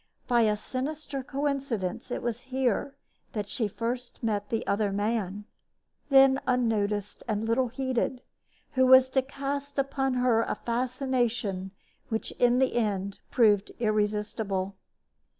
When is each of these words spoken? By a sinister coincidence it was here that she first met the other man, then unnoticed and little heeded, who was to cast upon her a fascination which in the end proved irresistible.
By 0.27 0.41
a 0.41 0.57
sinister 0.57 1.21
coincidence 1.21 2.09
it 2.09 2.23
was 2.23 2.41
here 2.49 2.95
that 3.33 3.47
she 3.47 3.67
first 3.67 4.23
met 4.23 4.49
the 4.49 4.65
other 4.65 4.91
man, 4.91 5.45
then 6.09 6.39
unnoticed 6.47 7.21
and 7.27 7.45
little 7.47 7.67
heeded, 7.67 8.23
who 8.71 8.87
was 8.87 9.09
to 9.09 9.21
cast 9.21 9.77
upon 9.77 10.15
her 10.15 10.41
a 10.41 10.55
fascination 10.55 11.69
which 12.09 12.31
in 12.39 12.57
the 12.57 12.77
end 12.77 13.19
proved 13.29 13.73
irresistible. 13.79 14.75